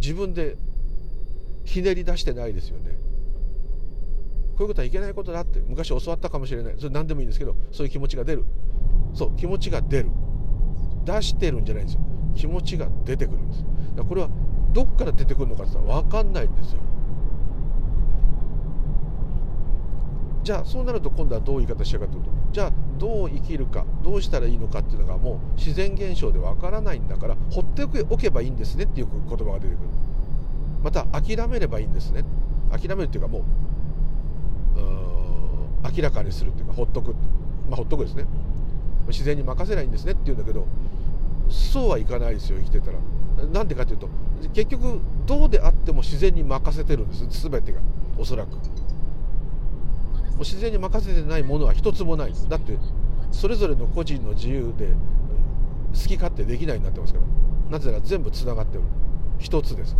[0.00, 0.56] 自分で
[1.64, 2.98] ひねり出してないですよね。
[4.56, 6.74] こういうことはいけないことだって昔教わったかもしれない。
[6.78, 8.44] それ何でもいいんですけどそういう気持ちが出る。
[9.14, 10.10] そう気持ちが出る。
[11.04, 12.00] 出してるんじゃないんですよ。
[12.34, 13.64] 気持ちが出てくるんです。
[14.08, 14.28] これは
[14.72, 16.80] どっから出てくるのかって言ったら分かんないんですよ。
[20.42, 29.78] じゃあそうなると今度はどういう言い方しようかというとじゃあどう生きるかどうしたらいいのかっていうのがもう自然現象で分からないんだから放っておけばいいんですねっていう言葉が出てくる。
[30.84, 32.24] また諦めればいいんですね。
[32.70, 34.82] 諦めるっていうかもうう
[35.96, 37.14] 明らかにするっていうかほっとく。
[37.68, 38.26] まあほっとくですね。
[39.08, 40.66] 自然に任せないんですねって言うんだけど
[41.50, 42.98] そうはいかないですよ生きてたら。
[43.46, 44.08] なんでかというと
[44.52, 47.48] 結局どうであっても自然に任せてるんです。
[47.48, 47.80] 全てが。
[48.18, 48.50] おそらく。
[48.50, 48.58] も
[50.36, 52.34] う自然に任せてないものは一つもない。
[52.48, 52.76] だって
[53.32, 54.88] それぞれの個人の自由で
[55.94, 57.24] 好き勝手できないになってますから。
[57.70, 58.82] なぜなら全部つながってる。
[59.38, 59.96] 一つです。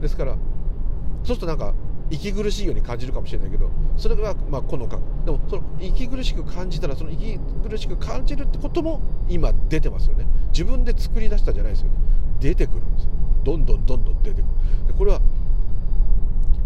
[0.00, 1.74] ですからそうするとなんか
[2.08, 5.00] 息苦しいように感じるかもしれないけどそれがまあこの感。
[5.24, 10.26] でもその息苦しく感じたらその息苦しく感じるってことも今出てますよね。
[10.52, 11.96] 自分で作り出したじゃないですよね。
[12.38, 13.10] 出てくるんですよ。
[13.42, 14.44] どんどんどんどん出てくる。
[14.86, 15.20] でこれは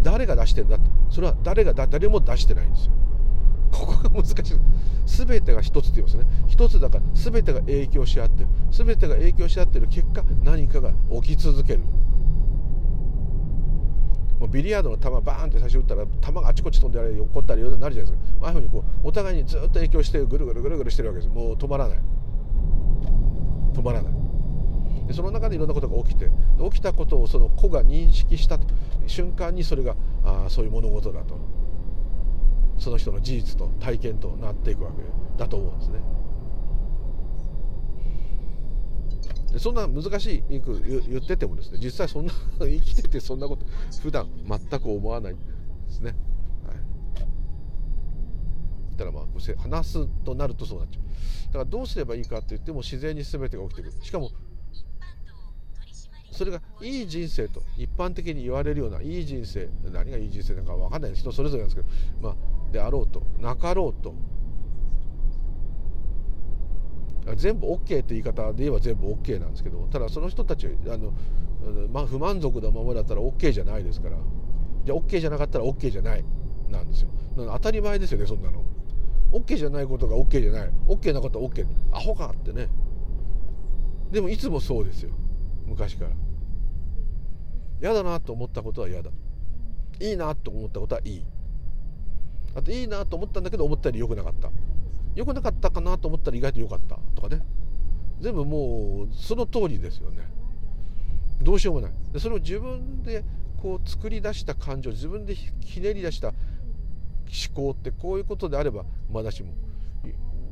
[0.03, 0.77] 誰が出してんだ？
[1.09, 2.93] それは誰が誰も出してないんですよ。
[3.71, 4.35] ここが難しい。
[5.07, 6.25] 全てが一つって言いますね。
[6.49, 8.49] 一つだから全てが影響し合ってる。
[8.71, 11.81] 全てが影響し合ってる結果何かが起き続ける。
[14.40, 18.46] もうビリヤードの球バーンって最初打ったら球があちこち飛んであれ起こったりいろいろなるじゃないですか。
[18.46, 21.29] ああいうふうにこうお互いにずっと影響してぐるぐるぐるぐるしてるわけです。
[21.29, 21.98] もう止まらない。
[23.74, 24.12] 止まらない。
[25.07, 26.31] でその中でいろんなことが起きて
[26.64, 28.59] 起きたことをその子が認識した
[29.07, 31.37] 瞬間にそれがあそういう物事だと。
[32.79, 35.03] その人の事実と体験となっていくわけ
[35.37, 35.98] だと思うんですね。
[39.53, 40.61] でそんな難しい言
[41.19, 43.67] っててもですね実際そんな生きててそんなこと
[44.03, 45.41] 普段全く思わないで
[45.91, 46.15] すね。
[46.65, 46.77] はい、
[48.97, 49.25] だからまあ
[49.63, 51.03] 話すとなるとそうなっちゃう。
[51.47, 53.93] だからどうすればいいかって言っても自然に全てが起きてくる。
[54.03, 54.31] しかも
[56.31, 61.89] それがいい人生と一般的に言われるようないい人生何がいい人生なのか分かんない人それぞれなんですけど、
[62.23, 64.15] まあ、であろうとなかろうと
[67.37, 71.12] 全部 OK って言い方で言えば全部 OK なんですけどただその人たちあの、
[71.90, 74.16] まあ、不満足なままだったら OK じゃないですから。
[74.85, 76.25] じゃあ OK じゃなかったら OK じゃない。
[76.69, 77.11] なんですよ。
[77.37, 78.64] 当たり前ですよねそんなの。
[79.33, 80.71] OK じゃないことが OK じゃない。
[80.88, 82.69] OK なことは OK アホかってね。
[84.11, 85.11] でもいつもそうですよ。
[85.66, 86.11] 昔から。
[87.81, 89.11] 嫌だなと思ったことは嫌だ。
[90.01, 91.25] いいなと思ったことはいい。
[92.55, 94.51] あといいなと思ったんだけど思ったより良くなかった。
[95.14, 96.99] 良くなかったかなと思ったら意外と良かった。
[97.14, 97.42] とかね。
[98.20, 100.23] 全部もうその通りですよね。
[101.42, 101.92] どうしようもない。
[102.12, 103.25] でそれを自分で
[103.62, 106.37] こう作り出した感情自分でひねり出した思
[107.55, 109.53] 考ってこういうことであればまだしも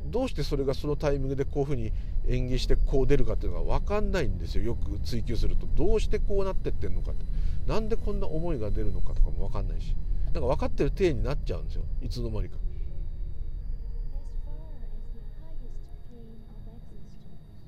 [0.05, 1.91] どうしてそれがそのタイミングでこういうふうに
[2.27, 4.63] 演技してこう出るかっていうのが分かんないんですよ。
[4.63, 5.67] よく追求すると。
[5.75, 7.25] どうしてこうなってってんのかって。
[7.67, 9.95] なんでこんな思いが出るのかとかも分かんないし。
[10.33, 11.83] なんか分かってる体になっちゃうんですよ。
[12.01, 12.57] いつの間にか。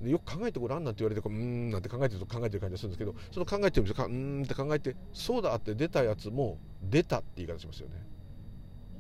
[0.09, 7.95] よく考えてごらんなんて言われてこううんなんて考えてると考えてる感じがするんですけどその考えてるんですようんって考えてそうだって出たやつも出たって言い方しますよね。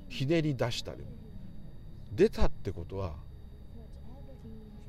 [0.09, 1.03] ひねり出したで
[2.11, 3.15] 出たってことは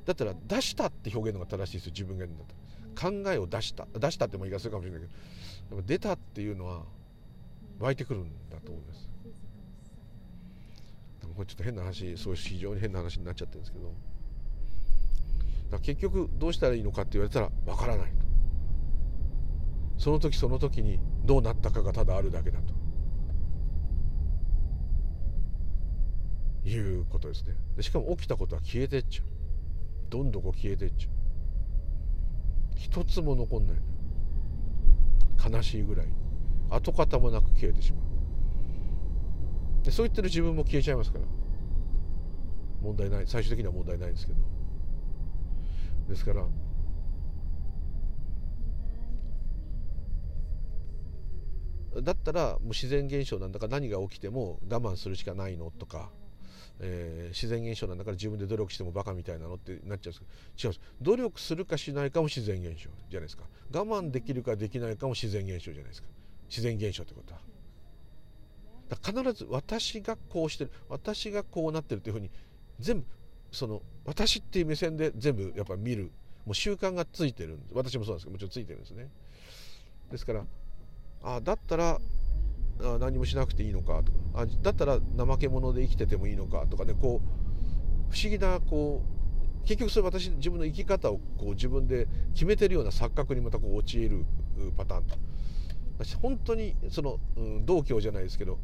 [0.04, 2.62] だったら出したって表現の方が正しいですよ自分が言うんだったら。
[2.94, 5.12] 考えを出した出したっても言い方するかもしれないけど
[5.70, 6.82] でも出たっていうのは
[7.78, 9.08] 湧いてくるんだと思います。
[11.34, 14.11] これちょっと変な話そういう非常に変な話になっちゃってるんですけど。
[15.72, 18.12] だ結局どうしたらいいのかって言われたらわからないと。
[19.98, 22.74] その時その時にどうなったかがただあるだけだと。
[26.64, 27.54] いうことですね。
[27.76, 29.26] でしかも起きたことは消えてっちゃう。
[30.10, 31.12] どんどんこ消えてっちゃう。
[32.76, 33.76] 一つも残んない。
[35.50, 36.06] 悲しいぐらい。
[36.70, 39.84] 跡形もなく消えてしまう。
[39.84, 41.24] でそう言ってる自分も消えちゃいますから。
[42.82, 43.26] 問題ない。
[43.26, 44.51] 最終的には問題ないんですけど。
[46.12, 46.46] ですから。
[52.00, 56.10] だったらもう自然現象なんだから何が起きても我慢するしかないのとか、
[56.80, 60.80] えー、自然現象なんだから自分で努力してもバカみたいなのってなっちゃうんですけど違うんです。
[61.02, 63.44] 努力するかしないかも自然現象じゃないですか。
[63.74, 66.08] 我慢できるかできないかも自然現象じゃないですか。
[66.48, 67.40] 自然現象ってことは。
[69.02, 72.30] 必ず私がこうしてる私がこうなってるというふうに
[72.78, 73.06] 全部
[73.52, 76.10] その私っていう目線で全部やっぱ見る
[76.44, 77.74] もう習慣がついてるんです。
[77.74, 79.08] 私もそうなんですけどもちろんついてるんですね。
[80.10, 80.44] ですから
[81.22, 82.00] あだったら
[82.80, 94.24] あ何もしなくていいのかとかあだったら怠け者で生きててもいいのかとかねこう不思議なこう結局それ私自分の生き方をこう自分で決めてるような錯覚にまたこう陥る
[94.76, 95.04] パターン。
[95.04, 95.16] と
[96.20, 98.58] 本当にその、うん、道教じゃないですけど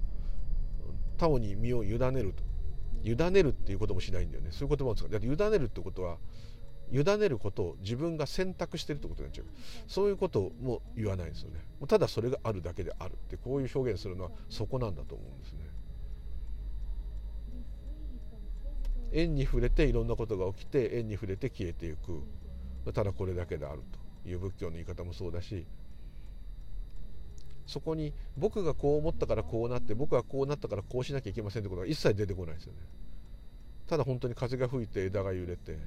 [1.19, 2.48] 他に身を委ねると。
[3.05, 4.51] 委ねるっていうこともしないんだよね。
[4.51, 5.11] そういう言葉を使う。
[5.11, 6.19] だって委ねるってことは
[6.91, 9.47] 委ねることを自分が選択してるってことになっちゃう。
[9.87, 11.61] そういうことも言わないんですよね。
[11.87, 15.59] ただそれがあるだけであるってこういう表現するのはそこなんだと思うんですね。
[19.11, 22.23] 縁に触れていろんなことが起きて縁に触れて消えていく。
[22.93, 23.83] ただこれだけである
[24.25, 25.67] という仏教の言い方もそうだし
[27.69, 32.79] そこに僕がこう思ったからこうなって僕がこうなったからこうしなきゃいけませんってことが一切出てこないですよね。
[33.87, 35.79] ただ本当に風が吹いて枝が揺れて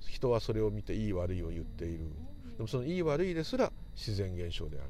[0.00, 2.06] 人はそれを見ていい悪いを言っている。
[2.56, 4.86] でもそのいい悪いですら自然現象である。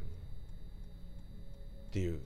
[1.88, 2.20] っていう。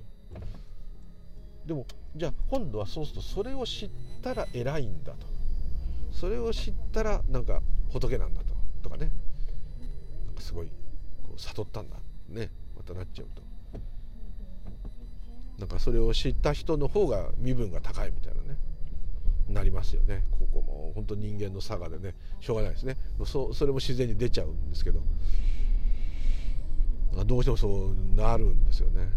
[1.65, 3.91] でもじゃあ今度はそうするとそれを知っ
[4.23, 5.27] たら偉いんだと。
[6.13, 8.55] それを知ったらなんか仏なんだと。
[8.83, 9.11] とかね。
[10.41, 10.67] すごい
[11.23, 11.97] こう悟ったんだ。
[12.29, 12.51] ね。
[12.87, 13.43] またなっちゃうと。
[15.59, 18.59] なんかそれを知った人の方が身分が高いみたいなね。
[19.49, 20.25] なりますよね。
[20.31, 20.93] ここも。
[20.95, 22.15] 本当人間の差がでね。
[22.41, 22.97] しょうがないですね。
[23.25, 25.01] そそれも自然に出ちゃうんですけど。
[27.25, 29.09] どうしてもそうなるんですよね。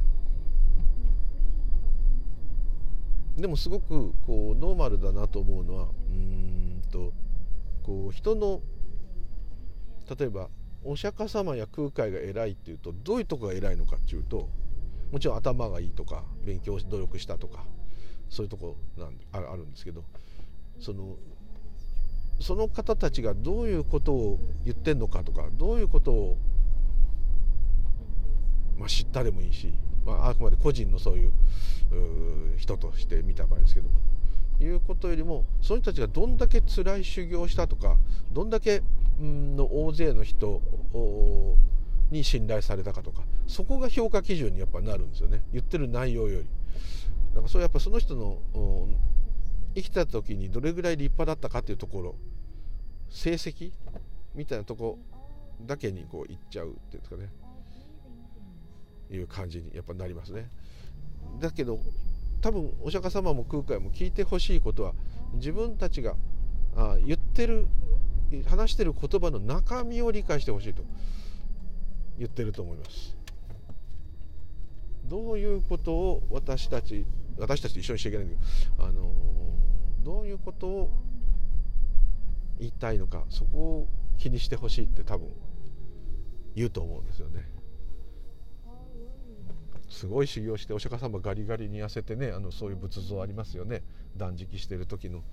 [3.38, 7.13] でもすごくこうノーマルだなと思うのはうんと
[7.84, 8.62] こう人の
[10.17, 10.49] 例えば
[10.84, 14.50] お釈迦様や空海が偉いっていうとどういうとこが偉いのかっていうと
[15.12, 17.65] もちろん頭がいいとか勉強努力したとか
[18.30, 20.04] そういうとこなんあるんですけど
[20.80, 21.18] その
[22.39, 26.38] その方たちがどういうことを言ってんのかとかどういうことを、
[28.78, 29.74] まあ、知ったでもいいし、
[30.06, 31.32] まあ、あくまで個人のそういう
[32.58, 33.89] 人として見た場合ですけど
[34.62, 37.98] いうことよりもその人たちがどんだけ辛い修行をしたとか
[38.32, 38.84] どんだけ
[39.19, 40.62] の大勢の人
[42.12, 46.47] に信頼されたかとかそこが評価基準にやっぱなるんですよね言ってる内容より。
[47.32, 48.39] だからそれやっぱその人の
[49.75, 52.15] 生きた時にどれぐらい立派だったかっていうところ
[53.10, 53.71] 成績
[54.34, 54.97] みたいなとこ
[55.62, 57.29] だけにこういっちゃうっていうんですかね
[59.12, 60.49] いう感じにやっぱなりますね。
[61.39, 61.79] だけど
[62.41, 64.93] 多分お釈迦様も空海も聞いてほしいことは
[65.34, 66.15] 自分たちが
[66.75, 67.67] あ言ってる
[68.48, 70.84] 話してる言葉の中身を理解してほしいと
[72.18, 73.18] 言ってると思います。
[75.06, 77.06] どういうことを私たち
[77.38, 79.12] 私たちと一緒にしちゃいけないんだけど、あの
[80.04, 80.92] どういうことを
[82.60, 83.88] 言いたいのかそこを
[84.18, 85.30] 気にしてほしいって多分
[86.56, 87.48] 言うと思うんですよね。
[89.89, 93.84] すごい修行してお釈迦様ガリガリに痩せてねあのそういう仏像ありますよね。
[94.15, 95.23] 断食してる時の。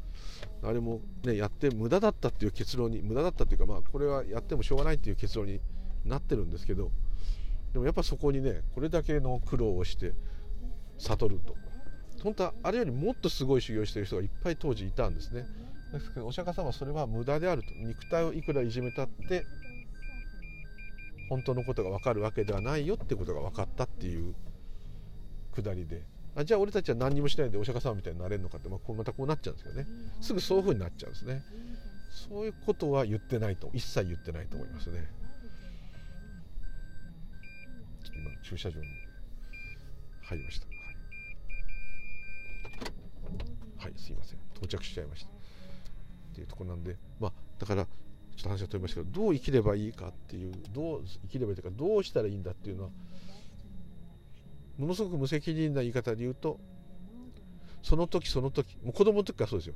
[0.62, 5.61] あれもねやって無駄だったっていう結論に無駄だったっていうかまあこれはやってもしょうがないっていう結論に
[6.05, 6.90] なってるんですけど
[7.73, 10.12] でもやっぱそこにねこれだけの苦労をして
[10.99, 11.55] 悟ると。
[12.23, 15.45] 本当はあれよりもっとすごい修行してる人がいっぱい当時いたんですね。
[15.92, 17.69] ですけどお釈迦様はそれは無駄であると。
[17.75, 19.45] 肉体をいくらいじめたって
[21.29, 24.35] 本当のことが分かるわけではないよってことが分かったっていう
[25.53, 26.05] くだりで。
[26.37, 29.87] あじゃあ俺たちは何にもしないでお釈迦様みたいになれるのかって、まあ、こうまたこうなっちゃうんですけどね。
[30.21, 31.43] すぐそういうふうになっちゃうんですね。
[32.29, 35.11] そういうことは言ってないと一切言ってないと思いますね。
[38.05, 38.87] ちょっと今駐車場に
[40.23, 40.67] 入りました。
[43.79, 44.39] はいすいません。
[44.57, 45.31] 到着しちゃいました。
[45.31, 46.97] っていうとこなんで。
[47.19, 47.87] まあだから
[48.37, 52.90] ちょっと話が飛びましたけどどう生きればいいかっていうどう生きればいいというかどうしたらいいんだっていうのは
[54.79, 56.59] ものすごく無責任な言い方で言うと
[57.83, 59.75] その時その時もう子供の時からそうですよ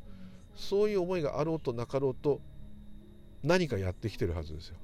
[0.57, 2.41] そういう思いがあろうとなかろうと
[3.43, 4.77] 何かやってきてるはずですよ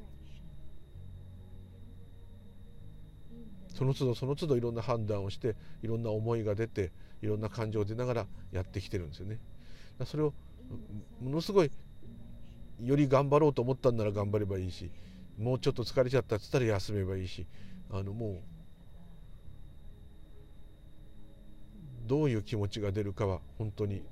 [3.77, 9.39] その都度その都度いろんな判断をしていろんな思いが出ていろんな感情を出ながらやってきてるんですよね。
[10.05, 10.33] それを
[11.21, 11.71] ものすごい
[12.83, 14.91] より頑張ろうと思ったんなら頑張ればいいし
[15.39, 17.47] もうちょっと疲れちゃったっつったら休めばいいし
[17.91, 18.41] あのもう
[22.07, 24.03] どういう気持ちが出るかは本当に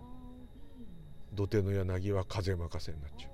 [1.33, 3.33] 土手の柳は風任せになっちゃう。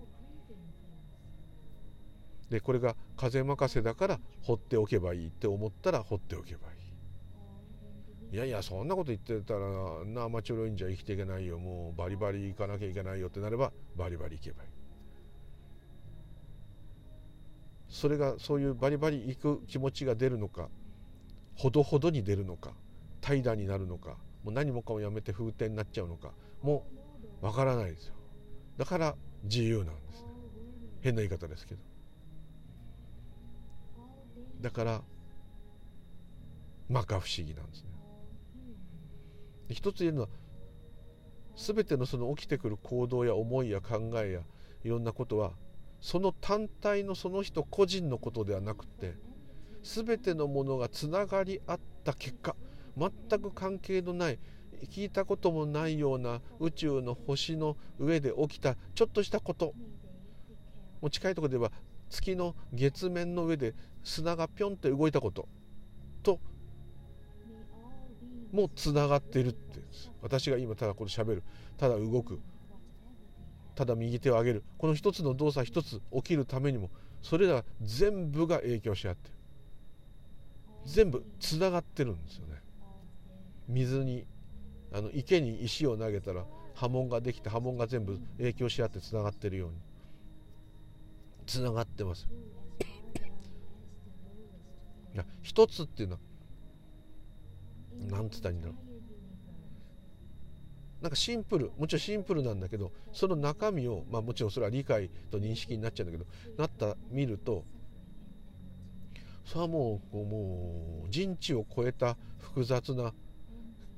[2.51, 6.71] でこれが風任せだから放っておけばいいって思ったら放っておけばい
[8.33, 8.37] い。
[8.37, 11.59] いやいやそんなこと言ってたらあんなアマチュア忍者生きていけないよ。
[11.59, 14.80] もうバリバリ行かなきゃいけないよってなればバリバリ行けばいい。
[17.91, 20.69] それがそういうバリバリ行く気持ちが出るのか
[21.57, 22.73] ほどほどに出るのか
[23.21, 26.33] 怠惰になるのかもう何もかもやめて風天になっちゃうのか
[26.63, 26.87] も
[27.43, 28.15] うわからないですよ。
[28.77, 30.29] だから自由なんですね。
[31.01, 31.81] 変な言い方ですけど。
[34.61, 35.03] だから
[36.89, 37.91] 摩訶不思議なんですね。
[39.71, 40.29] 一つ言えるのは
[41.57, 44.41] 全てのその起きてくる行動や思いや考えや
[44.85, 45.53] いろんなことは
[46.01, 49.15] その単体のその人個人のことではなくて
[49.83, 52.57] 全てのものがつながり合った結果
[52.97, 54.39] 全く関係のない
[54.89, 59.75] 聞いたこともないような宇宙の星の上で起きたちょっとしたこと。
[61.03, 61.71] もう近いところでは
[62.09, 65.49] 月の月面の上で砂がぴょんって動いたこと。
[66.23, 66.41] と
[68.53, 69.81] もうつながってるって
[70.23, 71.43] 私が今ただこれ喋る。
[71.77, 72.41] ただ動く。
[73.81, 74.63] ただ右手を上げる。
[74.77, 76.91] この一つの動作一つ起きるためにも
[77.23, 79.35] それら全部が影響し合ってる。
[80.85, 82.61] 全部つながってるんですよね。
[83.69, 84.27] 水に
[84.93, 89.77] あの池に石を投げたら波紋ができて波紋が全部影響し合ってつながってるように。
[91.47, 92.29] つながってます。
[95.15, 96.21] いや一つっていうのは
[98.11, 98.90] 何つったらいいんだろう。
[101.01, 107.65] なんかシンプルもちろんシンプルなんだけどその中身を、まあ、もちろんそれは理解と認識になっちゃうんだけどなった見ると
[109.47, 113.15] それはもうもう人知を超えた複雑な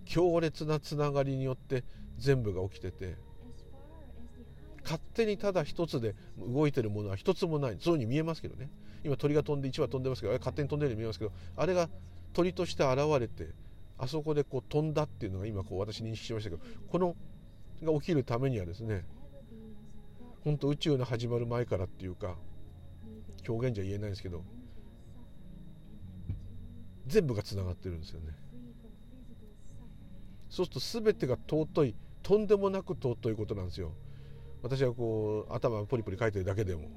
[0.05, 1.85] 強烈なつながりによって
[2.19, 3.17] 全部が起きてて
[4.83, 7.77] 勝手にただ一つで動いてるものは一つもない。
[7.81, 8.69] そういうふうに見えますけどね。
[9.05, 11.89] 今鳥が飛んで1羽飛んでますけどあれ勝手に飛んでるように見えますけどあれが
[12.33, 13.53] 鳥として現れて
[13.99, 17.17] あそこでこう飛んだっていうのが今こう私認識しましたけどこの
[17.83, 19.05] が起きるためにはですね
[20.45, 22.37] 本当宇宙の始まる前からっていうか
[23.49, 24.45] 表現じゃ言えないんですけど
[27.07, 28.29] 全部がつながってるんですよね。
[30.49, 33.93] そうすると全てが尊いとんでもなく尊いことなんですよ。
[34.63, 36.89] 私はこう頭をポリポリ書いてるだけでも。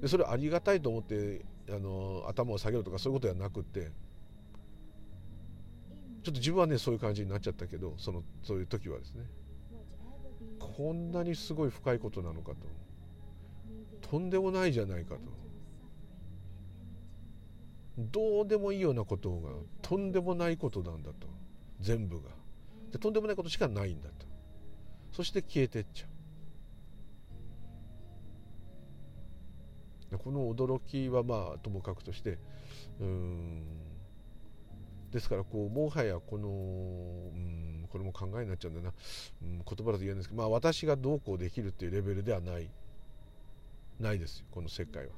[0.00, 3.90] でそれありがたいと思ってあの頭を下げるとかそういうことではなくて。
[6.22, 9.24] ちょっと自分はねそういう感じになっちゃったけどそのそういう時はですね。
[10.58, 14.08] こんなにすごい深いことなのかと。
[14.10, 15.20] とんでもないじゃないかと。
[17.98, 19.50] どうでもいいようなことが
[19.82, 21.26] とんでもないことなんだと。
[21.80, 22.28] 全部が。
[22.92, 24.26] でとんでもないことしかないんだと。
[25.12, 26.08] そして消えてっちゃう。
[30.16, 32.38] この驚きはまあともかくとして
[33.00, 33.62] うん
[35.10, 38.92] ですからこうもはやこのうんこれも考えになっちゃうんだな、
[39.42, 42.70] うん、言葉だと言えないんですけどまあ私がどうこうできるっていうレベルではない。
[44.00, 45.12] ないですよこの世界は。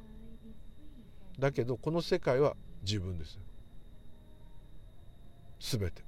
[1.39, 3.39] だけどこの世界は自分です。
[5.61, 6.03] 全て。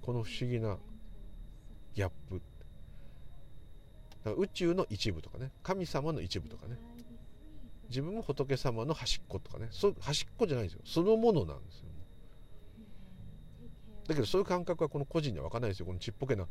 [0.00, 0.78] この不思議な
[1.94, 2.40] ギャップ。
[4.36, 6.76] 宇宙の一部とかね神様の一部とかね。
[7.92, 9.68] 自分も仏様の端っことかね。
[9.70, 10.80] そ端っこじゃないんですよ。
[10.84, 11.84] そのものなんですよ。
[14.08, 15.86] だけどそういう感覚はこの個人には分かんないですよ。
[15.86, 16.48] このちっぽけな、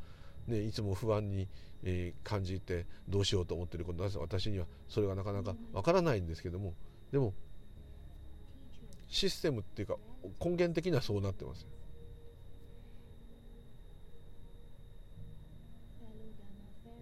[0.48, 1.48] ね、いつも不安に、
[1.82, 6.76] えー、感じてどうしようと思ってること私にはそれがなかなか分からないんですけども。
[7.12, 7.34] でも
[9.08, 9.96] システムっていうか
[10.40, 11.68] 根源的にはそうなってます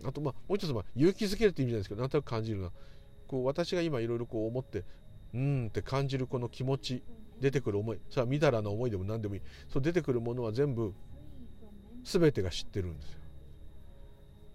[0.04, 2.72] あとまあもう一つまあ勇気づけるって意味じゃないですけどなんとなく感じるのは
[3.30, 4.84] こう私が今いろいろこう思って
[5.34, 7.04] うんって感じるこの気持ち
[7.40, 9.42] 出てくる思いそれはみだらな思いでも何でもいい。
[9.70, 10.94] そう出てくるものは全部
[12.04, 13.20] 全てが知ってるんですよ。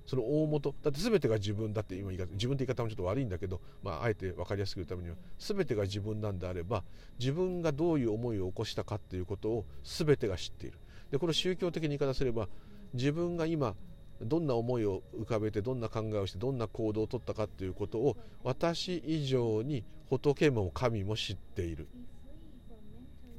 [0.07, 6.85] その大元だって全てが自分だって今言い方自分って言い方もちょっと悪いんだけど、まあ、あえて分かりやすく言うためには全てが自分なんであれば
[7.19, 10.79] 自分がどういう思いを起こしたかっていうことを全てが知っている。
[11.11, 12.49] でこれ宗教的に言い方すれば
[12.93, 13.75] 自分が今
[14.23, 21.89] どんな思いを浮かべてどんな考えをしてどんな行動をとったかっていうことを私以上に仏も神も知っている。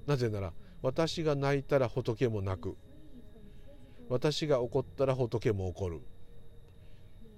[0.05, 2.76] なぜなら私が泣いたら仏も泣く。
[4.09, 6.01] 私が怒ったら仏も怒る。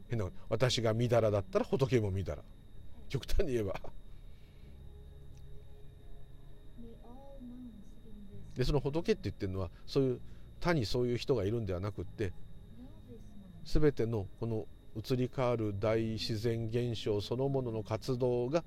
[0.10, 2.44] 変な私がみだらだったら仏もみだら。
[3.10, 3.80] 極端に言えば。
[8.56, 10.20] でその仏って言ってるのはそういう
[10.60, 12.34] 他にそういう人がいるんではなくって
[13.68, 14.66] 全てのこの
[14.96, 18.64] 移り変わる大自然現象そのものの活動が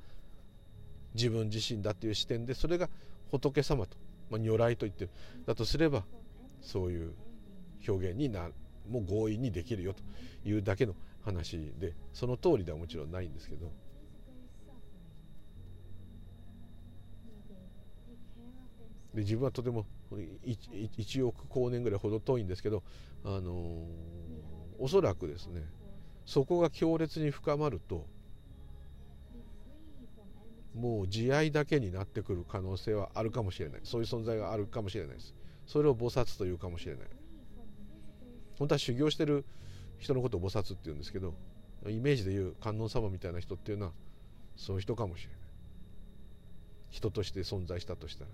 [1.15, 2.89] 自分自身だっていう視点でそれが
[3.31, 3.97] 仏様と、
[4.31, 5.11] まあ、如来と言ってる。
[5.47, 6.05] だとすれば
[6.61, 7.15] そういう
[7.89, 8.51] 表現にな
[8.89, 10.03] もう強引にできるよと
[10.49, 10.95] いうだけの
[11.25, 13.73] 話でその通りではもちろんないんですけど。
[19.15, 22.83] で自分はとても 1, 1億光年ぐらいほど遠いんですけど、
[23.25, 23.81] あのー、
[24.81, 25.63] おそらくですね
[26.25, 28.07] そこが強烈に深まると
[30.75, 33.81] もう慈愛だけになってくる可能性はあるかもしれない。
[33.85, 35.35] そういう存在があるかもしれないです。
[35.67, 37.09] それを菩薩というかもしれない。
[38.59, 39.45] 本当は修行してる
[39.99, 41.35] 人のことを菩薩って言うんですけど
[41.89, 43.93] イメージでいう観音様みたいな人っていうのは
[44.55, 45.41] そういう人かもしれない。
[46.91, 48.31] 人として存在したとしたら。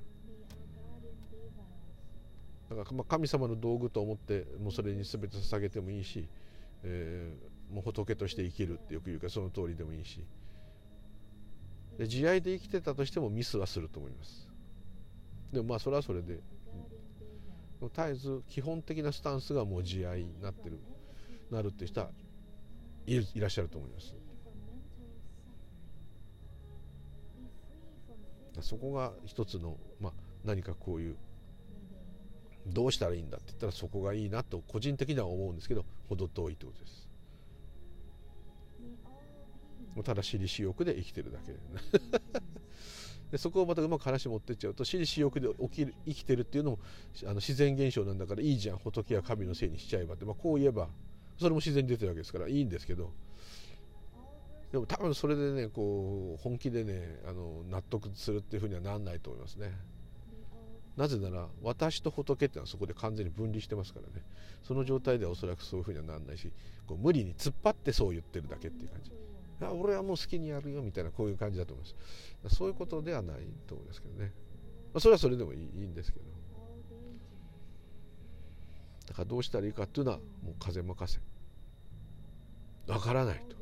[2.68, 6.28] だからまあ神様の道具と思ってもうそれに全て捧げてもいいし、
[6.82, 10.24] えー、もう仏として生きるってよく言うからその通りでもいいし。
[11.98, 14.48] で慈愛で生きてたとしてもミスはすると思います。
[15.52, 16.40] でもまあそれはそれで
[17.80, 20.78] 絶えず基本的なスタンスがもう慈愛になってる
[21.50, 22.10] なるって人は
[23.06, 24.14] いらっしゃると思います。
[28.60, 30.12] そこが一つの、まあ、
[30.42, 31.16] 何かこういう
[32.66, 37.06] どうしたらいいんだって言ったらそこがいいなと個人的には思うんですけど程遠いってことです。
[40.04, 41.54] ただ私利私欲で生きてるだけ。
[43.30, 46.78] でそこをまたうまく話持ってっちゃうと私利私欲で起きる生きてるっていうのも
[47.24, 50.88] あの自然現象なんだからいいじゃん仏や神のせいにしちゃえばって、まあ、こう言えば
[51.38, 53.12] それも自然に出てるわけですからいいんですけど。
[54.72, 59.72] でも多分それでねこう本気でねあの納得するっていうふうにはなんないと思いますね。
[60.96, 64.24] なぜなら私と仏っていうのはそこで完全に分離してますからね。
[64.62, 66.50] その状態ではおそらくそういうふうにはなんないし
[66.86, 69.12] こう無理に突っ張ってそう言ってるだけっていう感じ。
[69.60, 71.86] あ俺はもう好きにやるよみたいなこういう感じだと思い
[72.42, 72.56] ます。
[72.56, 73.36] そういうことではない
[73.66, 74.32] と思いますけどね、
[74.94, 76.24] まあ、それはそれでもいいいいんですけど。
[79.08, 81.20] だからどうしたらいいかっていうのはもう風任せ。
[82.92, 83.56] わからないと。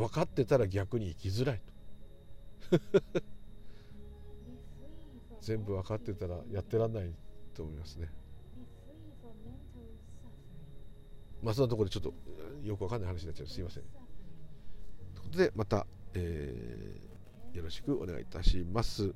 [0.00, 1.60] 分かってたら逆に生きづらい
[2.70, 2.80] と
[5.46, 7.14] 全部分かってたらやってらんない
[7.54, 8.10] と思いますね。
[11.40, 12.12] まあそんなところでちょっと
[12.64, 13.46] よくわかんない話になっちゃう。
[13.46, 13.84] すいません。
[13.84, 13.92] とい
[15.20, 19.14] うことでまた、えー、よろしくお願いいたします。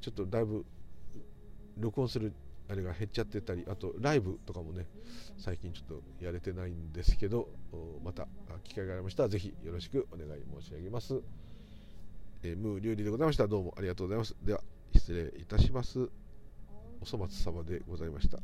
[0.00, 0.64] ちょっとだいぶ
[1.76, 2.32] 録音する
[2.70, 4.86] あれが減っちゃってたりあとライブとかもね
[5.36, 7.50] 最近ちょっとやれてないんですけど
[8.02, 8.26] また
[8.62, 11.20] 機会がありましたらぜひよろしくお願い申し上げます、
[12.42, 13.46] えー、ムーリュウリでございました。
[13.46, 14.34] どうもありがとうございます。
[14.42, 14.73] では。
[14.94, 16.08] 失礼いたします。
[17.00, 18.38] お粗末様でございました。